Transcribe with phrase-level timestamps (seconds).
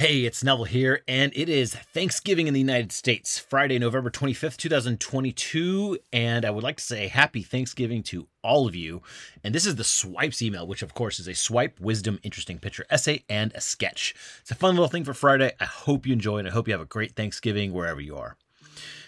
[0.00, 4.56] Hey, it's Neville here, and it is Thanksgiving in the United States, Friday, November 25th,
[4.56, 5.98] 2022.
[6.10, 9.02] And I would like to say happy Thanksgiving to all of you.
[9.44, 12.86] And this is the Swipes email, which, of course, is a swipe, wisdom, interesting picture
[12.88, 14.14] essay, and a sketch.
[14.40, 15.52] It's a fun little thing for Friday.
[15.60, 16.46] I hope you enjoy it.
[16.46, 18.38] I hope you have a great Thanksgiving wherever you are.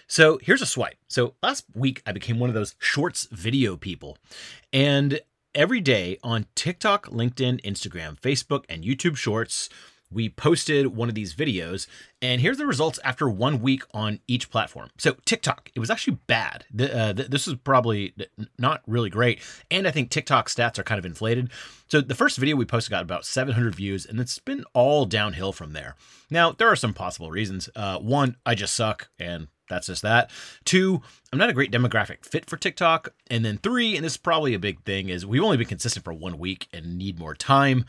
[0.05, 0.97] So here's a swipe.
[1.07, 4.19] So last week, I became one of those shorts video people.
[4.71, 5.21] And
[5.55, 9.69] every day on TikTok, LinkedIn, Instagram, Facebook, and YouTube Shorts,
[10.13, 11.87] we posted one of these videos,
[12.21, 14.89] and here's the results after one week on each platform.
[14.97, 16.65] So TikTok, it was actually bad.
[16.73, 18.13] The, uh, this is probably
[18.57, 21.51] not really great, and I think TikTok stats are kind of inflated.
[21.87, 25.51] So the first video we posted got about 700 views, and it's been all downhill
[25.51, 25.95] from there.
[26.29, 27.69] Now there are some possible reasons.
[27.75, 30.29] Uh, one, I just suck, and that's just that.
[30.65, 31.01] Two,
[31.31, 33.09] I'm not a great demographic fit for TikTok.
[33.29, 36.05] And then three, and this is probably a big thing, is we've only been consistent
[36.05, 37.85] for one week and need more time.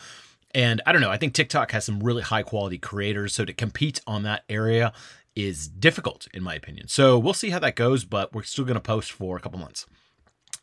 [0.55, 3.35] And I don't know, I think TikTok has some really high quality creators.
[3.35, 4.93] So to compete on that area
[5.35, 6.89] is difficult, in my opinion.
[6.89, 9.59] So we'll see how that goes, but we're still going to post for a couple
[9.59, 9.87] months.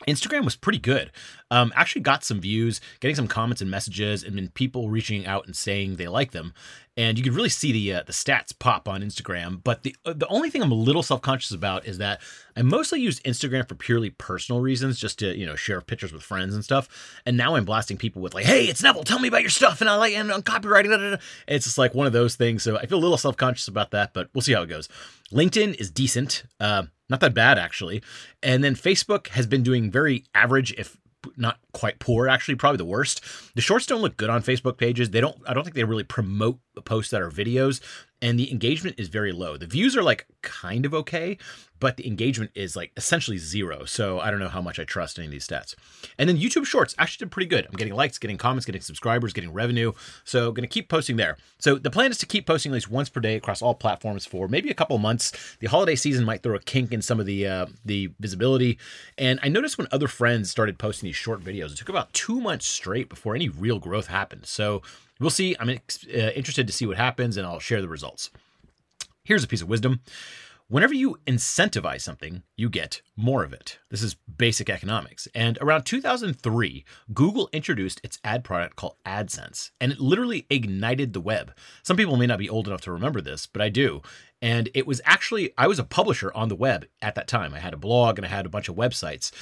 [0.07, 1.11] Instagram was pretty good.
[1.51, 5.45] Um, actually got some views, getting some comments and messages, and then people reaching out
[5.45, 6.53] and saying they like them.
[6.97, 9.61] And you could really see the uh, the stats pop on Instagram.
[9.63, 12.21] But the uh, the only thing I'm a little self conscious about is that
[12.55, 16.23] I mostly use Instagram for purely personal reasons, just to you know share pictures with
[16.23, 16.89] friends and stuff.
[17.25, 19.81] And now I'm blasting people with like, "Hey, it's Neville, tell me about your stuff,"
[19.81, 21.19] and I like and on copywriting.
[21.47, 22.63] It's just like one of those things.
[22.63, 24.89] So I feel a little self conscious about that, but we'll see how it goes.
[25.31, 26.43] LinkedIn is decent.
[26.59, 28.01] Uh, not that bad actually.
[28.41, 30.97] And then Facebook has been doing very average, if
[31.37, 33.23] not quite poor actually probably the worst
[33.55, 36.03] the shorts don't look good on facebook pages they don't i don't think they really
[36.03, 37.79] promote posts that are videos
[38.21, 41.37] and the engagement is very low the views are like kind of okay
[41.81, 45.17] but the engagement is like essentially zero so i don't know how much i trust
[45.19, 45.75] any of these stats.
[46.17, 47.65] And then youtube shorts actually did pretty good.
[47.65, 49.91] I'm getting likes getting comments getting subscribers getting revenue
[50.23, 51.37] so going to keep posting there.
[51.59, 54.25] So the plan is to keep posting at least once per day across all platforms
[54.25, 55.57] for maybe a couple months.
[55.59, 58.77] The holiday season might throw a kink in some of the uh, the visibility.
[59.17, 62.39] And i noticed when other friends started posting these short videos it took about two
[62.39, 64.45] months straight before any real growth happened.
[64.45, 64.83] So
[65.19, 65.55] we'll see.
[65.59, 65.73] I'm uh,
[66.13, 68.29] interested to see what happens and i'll share the results.
[69.23, 70.01] Here's a piece of wisdom
[70.71, 73.79] Whenever you incentivize something, you get more of it.
[73.89, 75.27] This is basic economics.
[75.35, 81.19] And around 2003, Google introduced its ad product called AdSense, and it literally ignited the
[81.19, 81.53] web.
[81.83, 84.01] Some people may not be old enough to remember this, but I do.
[84.41, 87.53] And it was actually, I was a publisher on the web at that time.
[87.53, 89.33] I had a blog and I had a bunch of websites.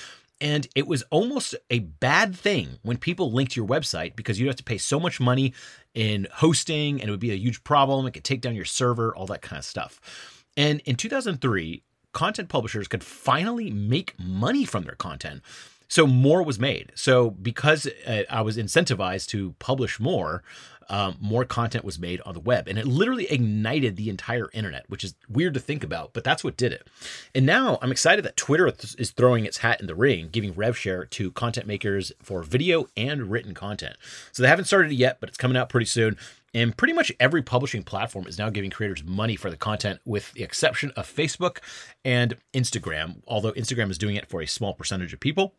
[0.42, 4.56] And it was almost a bad thing when people linked your website because you'd have
[4.56, 5.54] to pay so much money
[5.94, 8.08] in hosting and it would be a huge problem.
[8.08, 10.02] It could take down your server, all that kind of stuff.
[10.60, 15.42] And in 2003, content publishers could finally make money from their content.
[15.88, 16.92] So more was made.
[16.96, 20.44] So because uh, I was incentivized to publish more,
[20.90, 22.68] um, more content was made on the web.
[22.68, 26.44] And it literally ignited the entire internet, which is weird to think about, but that's
[26.44, 26.88] what did it.
[27.34, 30.76] And now I'm excited that Twitter is throwing its hat in the ring, giving rev
[30.78, 33.96] share to content makers for video and written content.
[34.34, 36.18] So they haven't started it yet, but it's coming out pretty soon.
[36.54, 40.34] And pretty much every publishing platform is now giving creators money for the content, with
[40.34, 41.58] the exception of Facebook
[42.04, 45.56] and Instagram, although Instagram is doing it for a small percentage of people.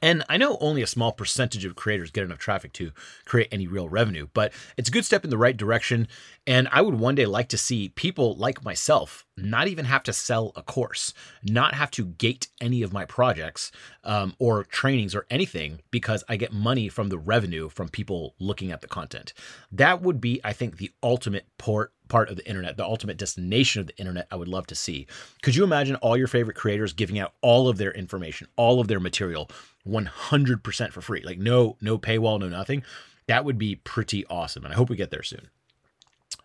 [0.00, 2.92] And I know only a small percentage of creators get enough traffic to
[3.24, 6.08] create any real revenue, but it's a good step in the right direction.
[6.46, 10.12] And I would one day like to see people like myself not even have to
[10.12, 11.12] sell a course,
[11.42, 13.72] not have to gate any of my projects
[14.04, 18.72] um, or trainings or anything because I get money from the revenue from people looking
[18.72, 19.32] at the content.
[19.72, 23.80] That would be, I think, the ultimate port part of the internet, the ultimate destination
[23.80, 25.06] of the internet I would love to see.
[25.42, 28.88] Could you imagine all your favorite creators giving out all of their information, all of
[28.88, 29.50] their material
[29.86, 31.22] 100% for free?
[31.22, 32.82] Like no no paywall, no nothing.
[33.26, 35.48] That would be pretty awesome and I hope we get there soon.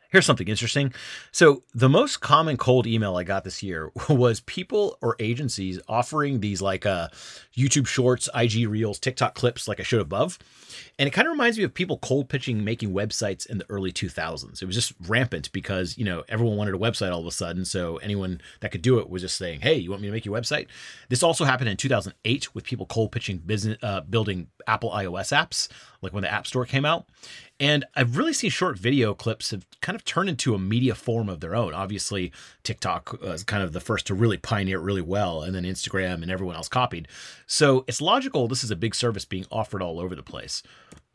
[0.10, 0.92] Here's something interesting.
[1.32, 6.40] So, the most common cold email I got this year was people or agencies offering
[6.40, 7.10] these like uh,
[7.56, 10.40] YouTube shorts, IG reels, TikTok clips, like I showed above.
[10.98, 13.92] And it kind of reminds me of people cold pitching making websites in the early
[13.92, 14.62] 2000s.
[14.62, 17.64] It was just rampant because, you know, everyone wanted a website all of a sudden.
[17.64, 20.26] So, anyone that could do it was just saying, hey, you want me to make
[20.26, 20.66] your website?
[21.10, 25.68] This also happened in 2008 with people cold pitching business, uh, building Apple iOS apps,
[26.02, 27.08] like when the App Store came out.
[27.60, 31.30] And I've really seen short video clips have kind of turned into a media form
[31.30, 31.74] of their own.
[31.74, 32.32] Obviously,
[32.64, 36.22] TikTok was kind of the first to really pioneer it really well, and then Instagram
[36.22, 37.08] and everyone else copied.
[37.46, 40.64] So it's logical this is a big service being offered all over the place.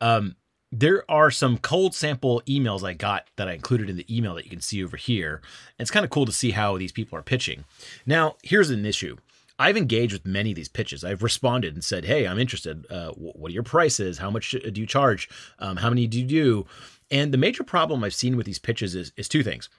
[0.01, 0.35] Um,
[0.71, 4.43] there are some cold sample emails I got that I included in the email that
[4.43, 5.41] you can see over here.
[5.79, 7.63] It's kind of cool to see how these people are pitching.
[8.05, 9.15] Now, here's an issue.
[9.57, 11.03] I've engaged with many of these pitches.
[11.03, 12.85] I've responded and said, "Hey, I'm interested.
[12.89, 14.17] Uh, what are your prices?
[14.17, 15.29] How much do you charge?
[15.59, 16.65] Um, how many do you do?"
[17.11, 19.69] And the major problem I've seen with these pitches is, is two things.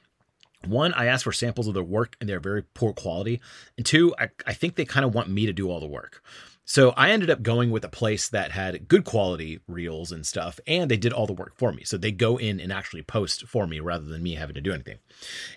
[0.65, 3.41] One, I ask for samples of their work and they're very poor quality.
[3.77, 6.23] And two, I, I think they kind of want me to do all the work.
[6.69, 10.59] So I ended up going with a place that had good quality reels and stuff,
[10.67, 11.85] and they did all the work for me.
[11.85, 14.73] So they go in and actually post for me rather than me having to do
[14.73, 14.99] anything.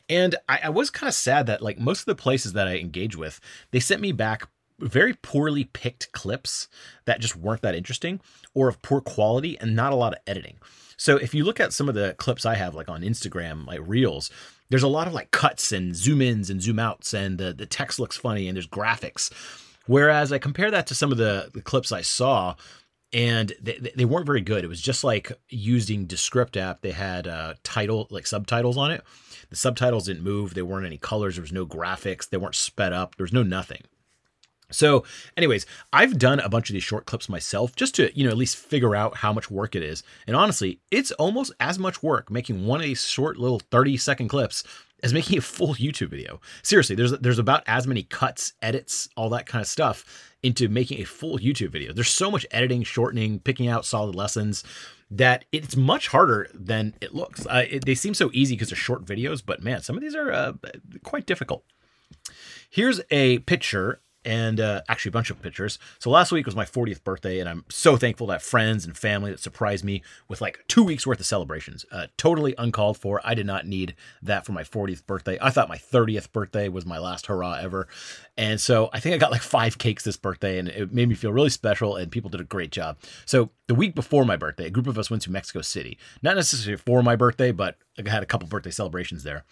[0.08, 2.78] And I, I was kind of sad that like most of the places that I
[2.78, 3.42] engage with,
[3.72, 4.48] they sent me back
[4.78, 6.68] very poorly picked clips
[7.06, 8.22] that just weren't that interesting
[8.54, 10.58] or of poor quality and not a lot of editing.
[10.96, 13.80] So if you look at some of the clips I have like on Instagram, like
[13.84, 14.30] reels,
[14.70, 17.66] there's a lot of like cuts and zoom ins and zoom outs and the, the
[17.66, 19.32] text looks funny and there's graphics.
[19.90, 22.54] Whereas I compare that to some of the, the clips I saw
[23.12, 24.64] and they, they weren't very good.
[24.64, 26.82] It was just like using Descript app.
[26.82, 29.04] They had uh, title like subtitles on it.
[29.50, 30.54] The subtitles didn't move.
[30.54, 31.38] There weren't any colors.
[31.38, 32.30] There was no graphics.
[32.30, 33.16] They weren't sped up.
[33.16, 33.82] There was no nothing.
[34.70, 35.06] So,
[35.36, 38.38] anyways, I've done a bunch of these short clips myself just to, you know, at
[38.38, 40.04] least figure out how much work it is.
[40.28, 44.28] And honestly, it's almost as much work making one of these short little 30 second
[44.28, 44.64] clips
[45.04, 46.40] as making a full YouTube video.
[46.64, 50.06] Seriously, there's there's about as many cuts, edits, all that kind of stuff
[50.44, 51.94] into making a full YouTube video.
[51.94, 54.64] There's so much editing, shortening, picking out solid lessons
[55.12, 57.46] that it's much harder than it looks.
[57.46, 60.16] Uh, it, they seem so easy because they're short videos, but man, some of these
[60.16, 60.54] are uh,
[61.04, 61.64] quite difficult.
[62.70, 65.80] Here's a picture and uh, actually a bunch of pictures.
[66.00, 68.98] So last week was my 40th birthday, and I'm so thankful to have friends and
[68.98, 71.86] family that surprised me with like two weeks worth of celebrations.
[71.92, 73.22] Uh, totally uncalled for.
[73.24, 75.38] I did not need that for my 40th birthday.
[75.42, 77.88] I thought my 30th birthday was my last hurrah ever.
[78.38, 81.16] And so I think I got like five cakes this birthday, and it made me
[81.16, 82.98] feel really special, and people did a great job.
[83.26, 85.98] So the week before my birthday, a group of us went to Mexico City.
[86.22, 89.44] Not necessarily for my birthday, but I had a couple birthday celebrations there.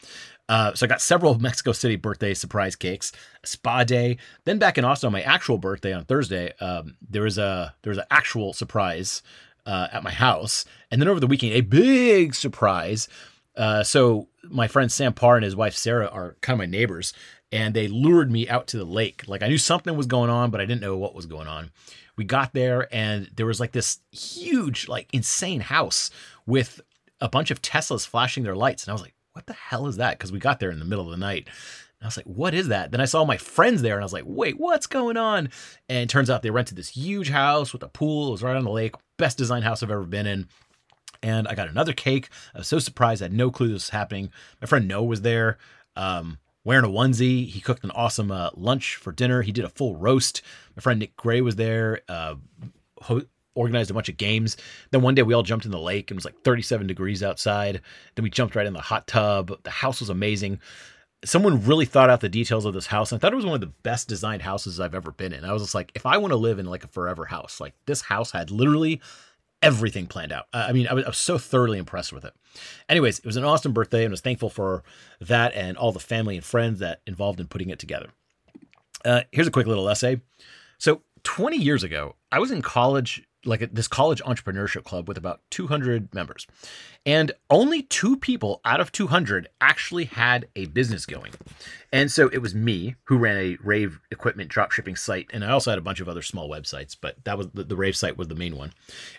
[0.49, 3.11] Uh, so I got several Mexico City birthday surprise cakes,
[3.43, 4.17] spa day.
[4.45, 7.91] Then back in Austin on my actual birthday on Thursday, um, there was a there
[7.91, 9.21] was an actual surprise
[9.65, 13.07] uh, at my house, and then over the weekend a big surprise.
[13.55, 17.13] Uh, so my friend Sam Parr and his wife Sarah are kind of my neighbors,
[17.51, 19.23] and they lured me out to the lake.
[19.27, 21.71] Like I knew something was going on, but I didn't know what was going on.
[22.15, 26.09] We got there, and there was like this huge, like insane house
[26.45, 26.81] with
[27.19, 29.97] a bunch of Teslas flashing their lights, and I was like, what the hell is
[29.97, 30.17] that?
[30.17, 31.47] Because we got there in the middle of the night.
[31.47, 32.89] And I was like, what is that?
[32.89, 35.49] Then I saw my friends there and I was like, wait, what's going on?
[35.87, 38.29] And it turns out they rented this huge house with a pool.
[38.29, 38.95] It was right on the lake.
[39.17, 40.47] Best design house I've ever been in.
[41.21, 42.29] And I got another cake.
[42.55, 43.21] I was so surprised.
[43.21, 44.31] I had no clue this was happening.
[44.59, 45.59] My friend Noah was there.
[45.95, 47.47] Um, wearing a onesie.
[47.47, 49.43] He cooked an awesome uh, lunch for dinner.
[49.43, 50.41] He did a full roast.
[50.75, 52.01] My friend Nick Gray was there.
[52.09, 52.35] Uh,
[53.57, 54.55] organized a bunch of games.
[54.91, 57.23] Then one day we all jumped in the lake and it was like 37 degrees
[57.23, 57.81] outside.
[58.15, 59.51] Then we jumped right in the hot tub.
[59.63, 60.59] The house was amazing.
[61.25, 63.11] Someone really thought out the details of this house.
[63.11, 65.43] I thought it was one of the best designed houses I've ever been in.
[65.43, 67.73] I was just like, if I want to live in like a forever house, like
[67.87, 69.01] this house had literally
[69.61, 70.45] everything planned out.
[70.53, 72.33] I mean, I was, I was, so thoroughly impressed with it.
[72.87, 74.83] Anyways, it was an awesome birthday and was thankful for
[75.19, 78.09] that and all the family and friends that involved in putting it together.
[79.03, 80.21] Uh, here's a quick little essay.
[80.77, 85.17] So 20 years ago, I was in college like a, this college entrepreneurship club with
[85.17, 86.47] about 200 members.
[87.05, 91.33] And only two people out of 200 actually had a business going.
[91.93, 95.29] And so it was me who ran a Rave equipment drop shipping site.
[95.31, 97.77] And I also had a bunch of other small websites, but that was the, the
[97.77, 98.73] Rave site was the main one.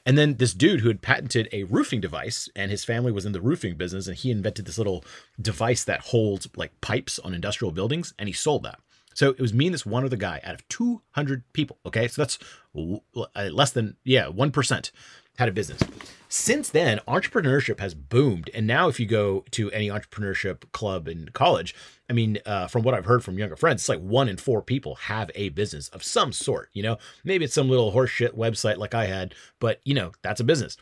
[0.04, 3.32] And then this dude who had patented a roofing device and his family was in
[3.32, 5.04] the roofing business and he invented this little
[5.40, 8.80] device that holds like pipes on industrial buildings and he sold that.
[9.18, 11.78] So it was me and this one other guy out of 200 people.
[11.84, 12.06] Okay.
[12.06, 12.38] So that's
[12.76, 14.90] uh, less than, yeah, 1%
[15.38, 15.82] had a business.
[16.28, 18.48] Since then, entrepreneurship has boomed.
[18.54, 21.74] And now, if you go to any entrepreneurship club in college,
[22.08, 24.62] I mean, uh, from what I've heard from younger friends, it's like one in four
[24.62, 26.70] people have a business of some sort.
[26.72, 30.40] You know, maybe it's some little horseshit website like I had, but you know, that's
[30.40, 30.76] a business.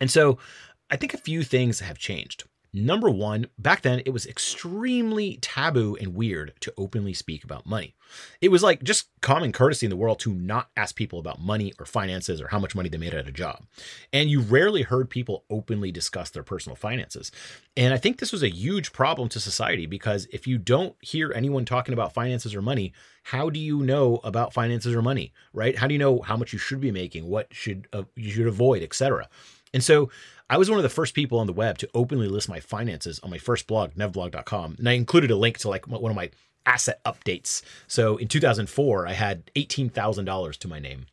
[0.00, 0.38] And so
[0.90, 2.44] I think a few things have changed.
[2.74, 7.94] Number one, back then it was extremely taboo and weird to openly speak about money.
[8.40, 11.74] It was like just common courtesy in the world to not ask people about money
[11.78, 13.66] or finances or how much money they made at a job.
[14.10, 17.30] And you rarely heard people openly discuss their personal finances.
[17.76, 21.30] And I think this was a huge problem to society because if you don't hear
[21.34, 25.76] anyone talking about finances or money, how do you know about finances or money, right?
[25.76, 28.46] How do you know how much you should be making, what should uh, you should
[28.46, 29.28] avoid, etc.
[29.74, 30.10] And so
[30.52, 33.18] I was one of the first people on the web to openly list my finances
[33.20, 34.76] on my first blog, nevblog.com.
[34.78, 36.28] And I included a link to like one of my
[36.66, 37.62] asset updates.
[37.86, 41.06] So in 2004, I had $18,000 to my name.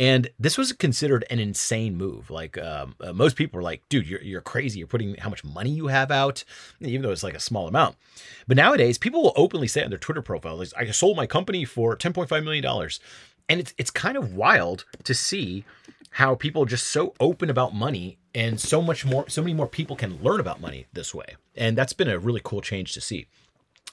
[0.00, 2.30] And this was considered an insane move.
[2.30, 4.78] Like um, uh, most people were like, dude, you're, you're crazy.
[4.78, 6.42] You're putting how much money you have out,
[6.80, 7.96] even though it's like a small amount.
[8.46, 11.94] But nowadays, people will openly say on their Twitter profile, I sold my company for
[11.94, 12.64] $10.5 million.
[13.50, 15.66] And it's, it's kind of wild to see
[16.10, 19.66] how people are just so open about money and so much more, so many more
[19.66, 21.36] people can learn about money this way.
[21.56, 23.26] And that's been a really cool change to see.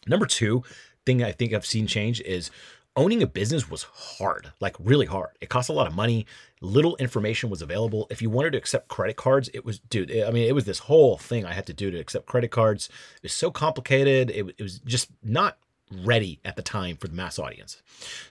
[0.07, 0.63] Number two
[1.05, 2.50] thing I think I've seen change is
[2.95, 5.31] owning a business was hard, like really hard.
[5.41, 6.25] It cost a lot of money.
[6.62, 8.07] Little information was available.
[8.10, 10.79] If you wanted to accept credit cards, it was, dude, I mean, it was this
[10.79, 12.89] whole thing I had to do to accept credit cards.
[13.17, 14.31] It was so complicated.
[14.31, 15.57] It, it was just not
[15.91, 17.81] ready at the time for the mass audience.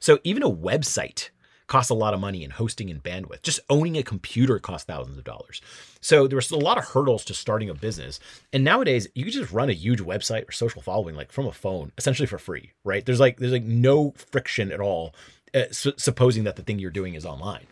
[0.01, 1.29] So even a website
[1.67, 3.43] costs a lot of money in hosting and bandwidth.
[3.43, 5.61] Just owning a computer costs thousands of dollars.
[6.01, 8.21] So there was a lot of hurdles to starting a business.
[8.53, 11.53] And nowadays, you can just run a huge website or social following like from a
[11.53, 13.05] phone, essentially for free, right?
[13.05, 15.15] There's like there's like no friction at all
[15.55, 17.67] uh, su- supposing that the thing you're doing is online.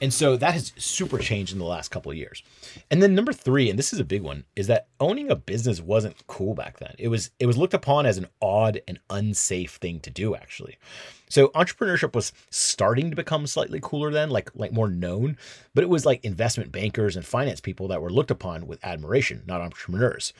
[0.00, 2.42] And so that has super changed in the last couple of years.
[2.90, 5.80] And then number 3, and this is a big one, is that owning a business
[5.80, 6.94] wasn't cool back then.
[6.98, 10.76] It was it was looked upon as an odd and unsafe thing to do actually.
[11.28, 15.36] So entrepreneurship was starting to become slightly cooler then, like like more known,
[15.74, 19.42] but it was like investment bankers and finance people that were looked upon with admiration,
[19.46, 20.32] not entrepreneurs.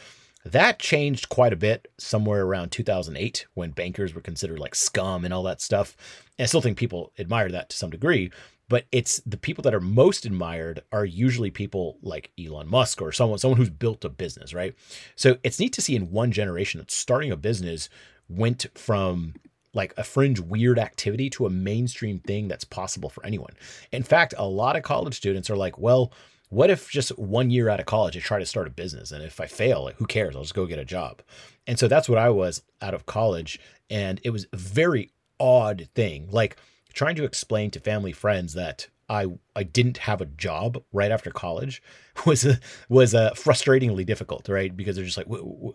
[0.52, 5.34] That changed quite a bit somewhere around 2008 when bankers were considered like scum and
[5.34, 5.96] all that stuff.
[6.38, 8.30] And I still think people admire that to some degree,
[8.68, 13.10] but it's the people that are most admired are usually people like Elon Musk or
[13.10, 14.72] someone someone who's built a business, right?
[15.16, 17.88] So it's neat to see in one generation that starting a business
[18.28, 19.34] went from
[19.74, 23.54] like a fringe weird activity to a mainstream thing that's possible for anyone.
[23.90, 26.12] In fact, a lot of college students are like, well,
[26.48, 29.22] what if just one year out of college I try to start a business and
[29.22, 30.36] if I fail, like who cares?
[30.36, 31.22] I'll just go get a job.
[31.66, 33.58] And so that's what I was out of college.
[33.90, 35.10] And it was a very
[35.40, 36.28] odd thing.
[36.30, 36.56] Like
[36.94, 41.30] trying to explain to family friends that I I didn't have a job right after
[41.30, 41.82] college
[42.26, 44.76] was a, was a frustratingly difficult, right?
[44.76, 45.26] Because they're just like,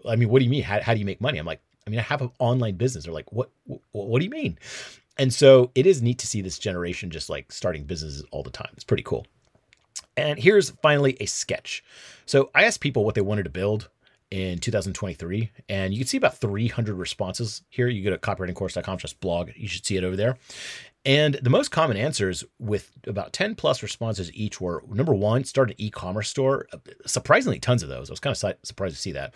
[0.07, 0.63] I mean, what do you mean?
[0.63, 1.37] How, how do you make money?
[1.37, 3.05] I'm like, I mean, I have an online business.
[3.05, 4.57] They're like, what, what, what do you mean?
[5.17, 8.49] And so it is neat to see this generation just like starting businesses all the
[8.49, 8.69] time.
[8.73, 9.25] It's pretty cool.
[10.17, 11.83] And here's finally a sketch.
[12.25, 13.89] So I asked people what they wanted to build
[14.29, 17.87] in 2023, and you can see about 300 responses here.
[17.87, 19.51] You go to copywritingcourse.com, just blog.
[19.55, 20.37] You should see it over there.
[21.03, 25.71] And the most common answers with about 10 plus responses each were number one, start
[25.71, 26.67] an e commerce store.
[27.05, 28.09] Surprisingly, tons of those.
[28.09, 29.33] I was kind of surprised to see that.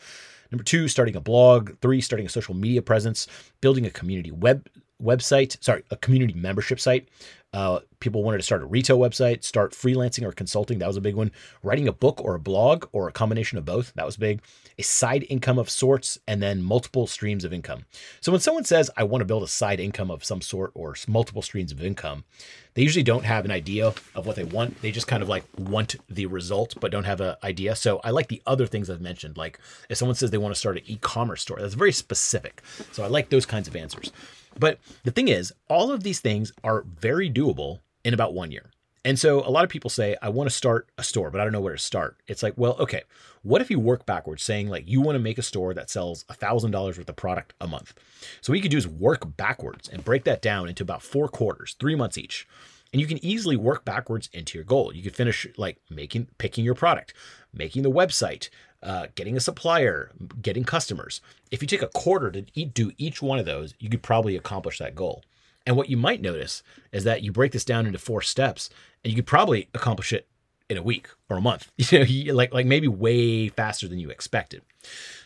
[0.51, 1.77] Number two, starting a blog.
[1.81, 3.27] Three, starting a social media presence,
[3.61, 4.67] building a community web
[5.01, 7.07] website, sorry, a community membership site.
[7.53, 10.79] Uh, people wanted to start a retail website, start freelancing or consulting.
[10.79, 11.31] That was a big one.
[11.63, 13.93] Writing a book or a blog or a combination of both.
[13.93, 14.41] That was big.
[14.77, 17.85] A side income of sorts, and then multiple streams of income.
[18.19, 20.95] So when someone says, I want to build a side income of some sort or
[21.07, 22.25] multiple streams of income,
[22.73, 24.81] they usually don't have an idea of what they want.
[24.81, 27.77] They just kind of like want the result, but don't have an idea.
[27.77, 29.37] So I like the other things I've mentioned.
[29.37, 32.61] Like if someone says they want to start an e commerce store, that's very specific.
[32.91, 34.11] So I like those kinds of answers.
[34.59, 38.71] But the thing is, all of these things are very doable in about one year.
[39.05, 41.43] And so a lot of people say, I want to start a store, but I
[41.43, 42.17] don't know where to start.
[42.27, 43.03] It's like, well, okay,
[43.43, 46.23] what if you work backwards, saying like you want to make a store that sells
[46.23, 47.93] $1,000 worth of product a month?
[48.41, 51.27] So what you could do is work backwards and break that down into about four
[51.27, 52.47] quarters, three months each.
[52.91, 54.91] And you can easily work backwards into your goal.
[54.95, 57.13] You could finish like making, picking your product,
[57.53, 58.49] making the website,
[58.83, 61.21] uh, getting a supplier, getting customers.
[61.51, 64.35] If you take a quarter to eat, do each one of those, you could probably
[64.35, 65.23] accomplish that goal.
[65.65, 68.69] And what you might notice is that you break this down into four steps,
[69.03, 70.27] and you could probably accomplish it
[70.69, 71.71] in a week or a month.
[71.77, 74.61] You know, like like maybe way faster than you expected.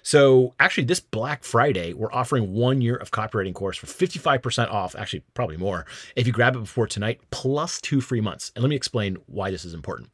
[0.02, 4.96] So actually, this Black Friday, we're offering one year of copywriting course for 55% off,
[4.96, 8.52] actually, probably more, if you grab it before tonight, plus two free months.
[8.56, 10.10] And let me explain why this is important.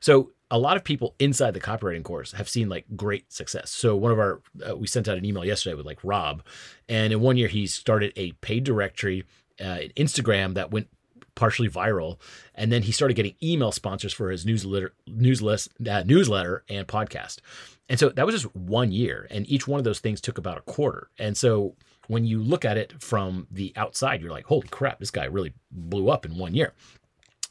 [0.00, 3.70] So a lot of people inside the copywriting course have seen like great success.
[3.70, 6.42] So one of our, uh, we sent out an email yesterday with like Rob,
[6.88, 9.24] and in one year he started a paid directory,
[9.60, 10.88] uh, Instagram that went
[11.34, 12.18] partially viral,
[12.54, 17.38] and then he started getting email sponsors for his newsletter, newsletter, uh, newsletter and podcast.
[17.88, 20.58] And so that was just one year, and each one of those things took about
[20.58, 21.10] a quarter.
[21.18, 21.76] And so
[22.08, 25.52] when you look at it from the outside, you're like, holy crap, this guy really
[25.70, 26.72] blew up in one year.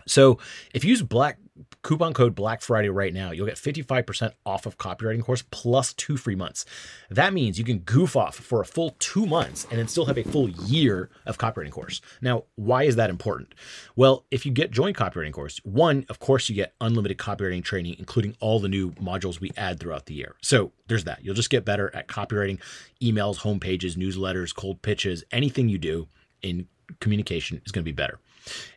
[0.07, 0.39] So
[0.73, 1.37] if you use black
[1.81, 6.17] coupon code Black Friday right now, you'll get 55% off of copywriting course plus two
[6.17, 6.65] free months.
[7.09, 10.17] That means you can goof off for a full two months and then still have
[10.17, 12.01] a full year of copywriting course.
[12.21, 13.53] Now, why is that important?
[13.95, 17.95] Well, if you get join copywriting course, one, of course, you get unlimited copywriting training,
[17.99, 20.35] including all the new modules we add throughout the year.
[20.41, 21.23] So there's that.
[21.23, 22.59] You'll just get better at copywriting
[23.01, 26.07] emails, homepages, newsletters, cold pitches, anything you do
[26.41, 26.67] in
[26.99, 28.19] communication is going to be better.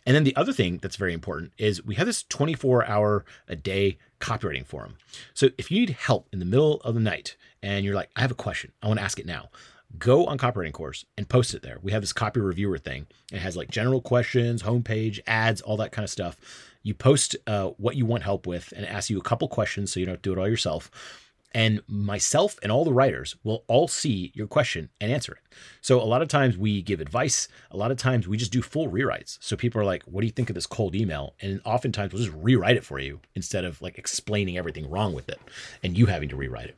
[0.07, 3.57] And then the other thing that's very important is we have this 24 hour a
[3.57, 4.97] day copywriting forum.
[5.35, 8.21] So if you need help in the middle of the night and you're like, I
[8.21, 9.49] have a question, I want to ask it now.
[9.99, 11.79] go on copywriting course and post it there.
[11.83, 13.07] We have this copy reviewer thing.
[13.33, 16.39] It has like general questions, homepage, ads, all that kind of stuff.
[16.83, 20.01] You post uh, what you want help with and ask you a couple questions so
[20.01, 20.91] you don't do it all yourself.
[21.53, 25.55] And myself and all the writers will all see your question and answer it.
[25.81, 27.49] So a lot of times we give advice.
[27.73, 29.37] A lot of times we just do full rewrites.
[29.41, 31.35] So people are like, what do you think of this cold email?
[31.41, 35.29] And oftentimes we'll just rewrite it for you instead of like explaining everything wrong with
[35.29, 35.41] it
[35.83, 36.77] and you having to rewrite it.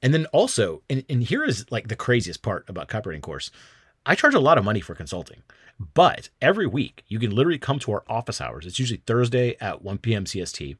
[0.00, 3.50] And then also, and, and here is like the craziest part about copywriting course.
[4.06, 5.42] I charge a lot of money for consulting,
[5.94, 8.64] but every week you can literally come to our office hours.
[8.64, 10.24] It's usually Thursday at 1 p.m.
[10.24, 10.76] CST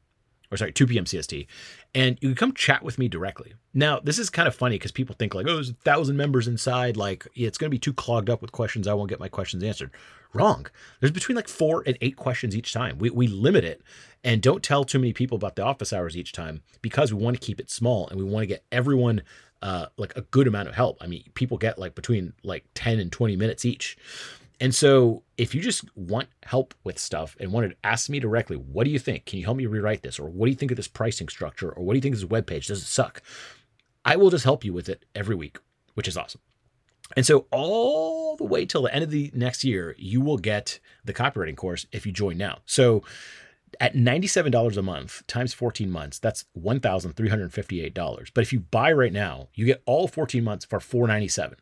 [0.51, 1.05] or sorry, 2 p.m.
[1.05, 1.47] CST,
[1.95, 3.55] and you can come chat with me directly.
[3.75, 6.49] Now, this is kind of funny because people think like, oh, there's a thousand members
[6.49, 8.87] inside, like it's going to be too clogged up with questions.
[8.87, 9.91] I won't get my questions answered.
[10.33, 10.67] Wrong.
[11.01, 12.99] There's between like four and eight questions each time.
[12.99, 13.83] We, we limit it
[14.23, 17.41] and don't tell too many people about the office hours each time because we want
[17.41, 19.23] to keep it small and we want to get everyone
[19.63, 20.99] uh, like a good amount of help.
[21.01, 23.97] I mean, people get like between like 10 and 20 minutes each.
[24.61, 28.57] And so if you just want help with stuff and wanted to ask me directly,
[28.57, 29.27] what do you think?
[29.27, 30.19] Can you help me rewrite this?
[30.19, 31.71] Or what do you think of this pricing structure?
[31.71, 32.69] Or what do you think of this web page?
[32.69, 33.23] Does it suck?
[34.05, 35.59] I will just help you with it every week,
[35.95, 36.41] which is awesome.
[37.17, 40.81] And so all the way till the end of the next year, you will get
[41.05, 42.59] the copywriting course if you join now.
[42.65, 43.03] So
[43.81, 48.31] at $97 a month times 14 months, that's $1,358.
[48.35, 51.57] But if you buy right now, you get all 14 months for $497.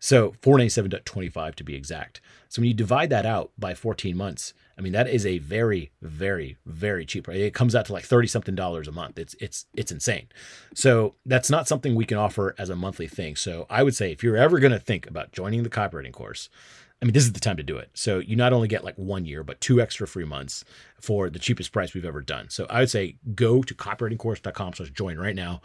[0.00, 2.20] So 497.25 to be exact.
[2.48, 5.90] So when you divide that out by 14 months, I mean that is a very,
[6.00, 7.28] very, very cheap.
[7.28, 9.18] It comes out to like 30 something dollars a month.
[9.18, 10.28] It's it's it's insane.
[10.74, 13.34] So that's not something we can offer as a monthly thing.
[13.36, 16.48] So I would say if you're ever going to think about joining the copywriting course,
[17.00, 17.90] I mean, this is the time to do it.
[17.94, 20.64] So you not only get like one year, but two extra free months
[21.00, 22.48] for the cheapest price we've ever done.
[22.50, 25.60] So I would say go to copywritingcourse.com slash join right now.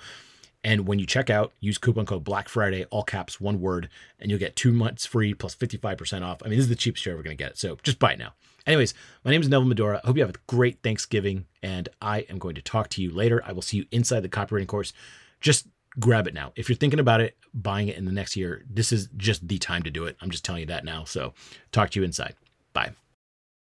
[0.63, 3.89] And when you check out, use coupon code Black Friday, all caps, one word,
[4.20, 6.41] and you'll get two months free plus 55% off.
[6.41, 7.58] I mean, this is the cheapest you're ever going to get.
[7.58, 8.34] So just buy it now.
[8.65, 8.93] Anyways,
[9.25, 10.00] my name is Neville Medhora.
[10.03, 13.12] I hope you have a great Thanksgiving, and I am going to talk to you
[13.12, 13.43] later.
[13.46, 14.93] I will see you inside the copywriting course.
[15.41, 15.67] Just
[16.00, 16.53] grab it now.
[16.55, 19.58] If you're thinking about it, buying it in the next year, this is just the
[19.58, 20.15] time to do it.
[20.22, 21.03] I'm just telling you that now.
[21.03, 21.34] So
[21.74, 22.35] talk to you inside.
[22.72, 22.94] Bye.